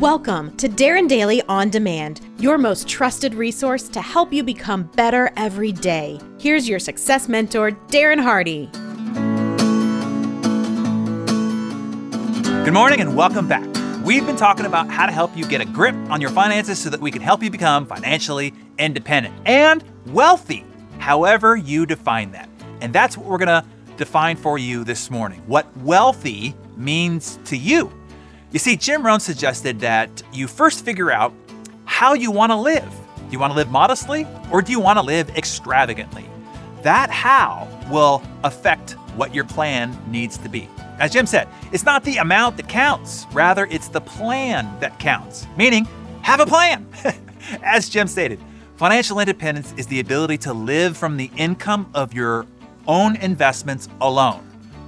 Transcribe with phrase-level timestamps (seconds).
[0.00, 5.30] Welcome to Darren Daily On Demand, your most trusted resource to help you become better
[5.36, 6.18] every day.
[6.38, 8.70] Here's your success mentor, Darren Hardy.
[12.64, 13.68] Good morning and welcome back.
[14.02, 16.88] We've been talking about how to help you get a grip on your finances so
[16.88, 20.64] that we can help you become financially independent and wealthy,
[20.98, 22.48] however you define that.
[22.80, 23.66] And that's what we're going to
[23.98, 27.92] define for you this morning what wealthy means to you.
[28.52, 31.32] You see, Jim Rohn suggested that you first figure out
[31.84, 32.90] how you want to live.
[33.16, 36.26] Do you want to live modestly or do you want to live extravagantly?
[36.82, 40.68] That how will affect what your plan needs to be.
[40.98, 45.46] As Jim said, it's not the amount that counts, rather, it's the plan that counts.
[45.56, 45.86] Meaning,
[46.22, 46.86] have a plan.
[47.62, 48.40] As Jim stated,
[48.76, 52.46] financial independence is the ability to live from the income of your
[52.88, 54.40] own investments alone.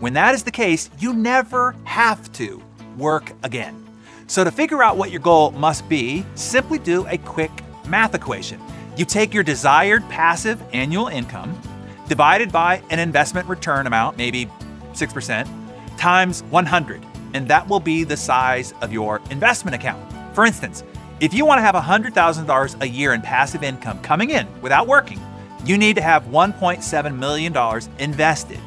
[0.00, 2.62] When that is the case, you never have to
[3.00, 3.84] work again.
[4.28, 7.50] So, to figure out what your goal must be, simply do a quick
[7.88, 8.60] math equation.
[8.96, 11.60] You take your desired passive annual income
[12.06, 14.46] divided by an investment return amount, maybe
[14.92, 15.48] 6%,
[15.96, 20.00] times 100, and that will be the size of your investment account.
[20.34, 20.84] For instance,
[21.20, 25.20] if you want to have $100,000 a year in passive income coming in without working,
[25.64, 28.58] you need to have $1.7 million invested.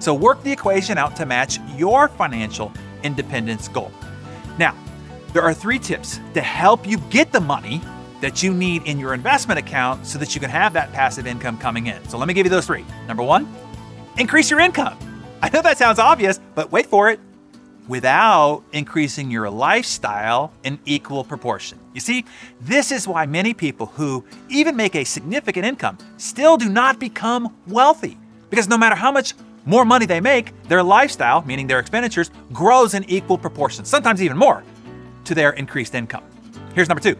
[0.00, 3.92] So work the equation out to match your financial independence goal.
[4.58, 4.76] Now,
[5.32, 7.80] there are three tips to help you get the money
[8.20, 11.58] that you need in your investment account so that you can have that passive income
[11.58, 12.08] coming in.
[12.08, 12.84] So let me give you those three.
[13.08, 13.52] Number one,
[14.16, 14.96] increase your income.
[15.42, 17.18] I know that sounds obvious, but wait for it
[17.88, 21.78] without increasing your lifestyle in equal proportion.
[21.94, 22.24] You see,
[22.60, 27.56] this is why many people who even make a significant income still do not become
[27.66, 28.16] wealthy.
[28.50, 29.34] Because no matter how much
[29.64, 34.36] more money they make, their lifestyle, meaning their expenditures, grows in equal proportion, sometimes even
[34.36, 34.62] more,
[35.24, 36.24] to their increased income.
[36.74, 37.16] Here's number two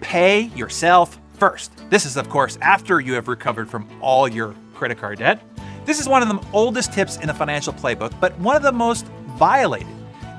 [0.00, 1.72] pay yourself first.
[1.90, 5.42] This is, of course, after you have recovered from all your credit card debt.
[5.84, 8.72] This is one of the oldest tips in the financial playbook, but one of the
[8.72, 9.06] most
[9.38, 9.88] violated.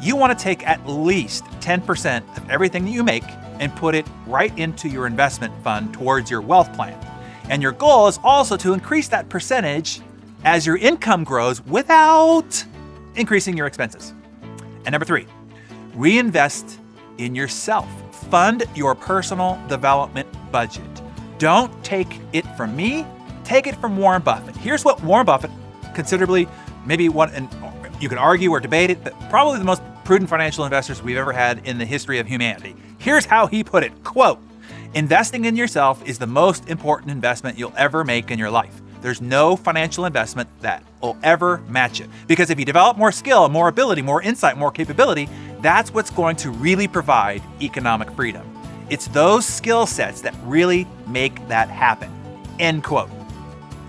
[0.01, 3.23] You want to take at least 10% of everything that you make
[3.59, 6.97] and put it right into your investment fund towards your wealth plan.
[7.49, 10.01] And your goal is also to increase that percentage
[10.43, 12.63] as your income grows without
[13.15, 14.13] increasing your expenses.
[14.85, 15.27] And number three,
[15.93, 16.79] reinvest
[17.17, 17.87] in yourself.
[18.29, 20.83] Fund your personal development budget.
[21.37, 23.05] Don't take it from me,
[23.43, 24.55] take it from Warren Buffett.
[24.57, 25.51] Here's what Warren Buffett,
[25.93, 26.47] considerably,
[26.85, 27.49] maybe one, and
[27.99, 31.33] you can argue or debate it, but probably the most prudent financial investors we've ever
[31.33, 32.75] had in the history of humanity.
[32.97, 34.39] Here's how he put it quote,
[34.93, 38.81] Investing in yourself is the most important investment you'll ever make in your life.
[39.01, 42.09] There's no financial investment that will ever match it.
[42.27, 45.29] Because if you develop more skill, more ability, more insight, more capability,
[45.61, 48.45] that's what's going to really provide economic freedom.
[48.89, 52.11] It's those skill sets that really make that happen.
[52.59, 53.09] End quote.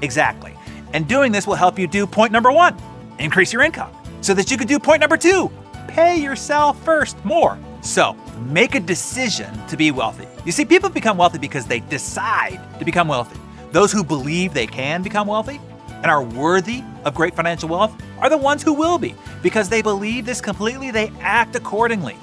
[0.03, 0.54] Exactly.
[0.93, 2.77] And doing this will help you do point number one
[3.19, 3.92] increase your income
[4.22, 5.50] so that you can do point number two
[5.88, 7.59] pay yourself first more.
[7.82, 8.15] So
[8.47, 10.27] make a decision to be wealthy.
[10.44, 13.38] You see, people become wealthy because they decide to become wealthy.
[13.73, 18.29] Those who believe they can become wealthy and are worthy of great financial wealth are
[18.29, 22.17] the ones who will be because they believe this completely, they act accordingly.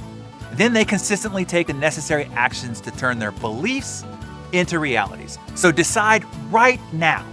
[0.53, 4.03] Then they consistently take the necessary actions to turn their beliefs
[4.51, 5.37] into realities.
[5.55, 7.25] So decide right now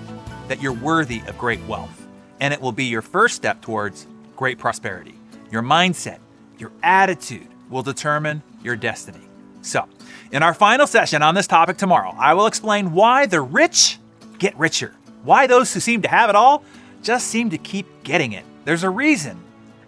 [0.48, 2.06] that you're worthy of great wealth,
[2.40, 5.14] and it will be your first step towards great prosperity.
[5.50, 6.18] Your mindset,
[6.58, 9.20] your attitude will determine your destiny.
[9.62, 9.88] So,
[10.30, 13.98] in our final session on this topic tomorrow, I will explain why the rich
[14.38, 16.64] get richer, why those who seem to have it all
[17.02, 18.44] just seem to keep getting it.
[18.64, 19.42] There's a reason,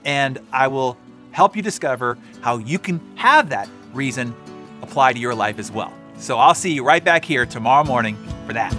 [0.05, 0.97] and I will
[1.33, 4.34] help you discover how you can have that reason
[4.83, 5.93] apply to your life as well.
[6.19, 8.75] So I'll see you right back here tomorrow morning for that.